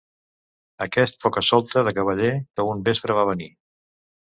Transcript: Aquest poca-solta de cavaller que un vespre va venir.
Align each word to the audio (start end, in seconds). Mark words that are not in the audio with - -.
Aquest 0.85 1.21
poca-solta 1.27 1.85
de 1.91 1.95
cavaller 2.01 2.33
que 2.49 2.69
un 2.75 2.85
vespre 2.91 3.23
va 3.23 3.31
venir. 3.35 3.55